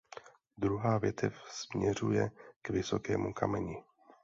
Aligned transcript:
Druhá 0.57 0.97
větev 0.97 1.35
směřuje 1.51 2.31
k 2.61 2.69
Vysokému 2.69 3.33
kameni. 3.33 3.83